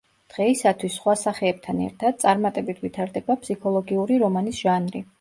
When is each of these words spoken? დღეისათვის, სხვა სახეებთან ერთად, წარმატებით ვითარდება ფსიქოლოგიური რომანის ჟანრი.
დღეისათვის, 0.33 0.95
სხვა 1.01 1.15
სახეებთან 1.25 1.83
ერთად, 1.89 2.19
წარმატებით 2.25 2.83
ვითარდება 2.89 3.39
ფსიქოლოგიური 3.45 4.23
რომანის 4.29 4.65
ჟანრი. 4.69 5.09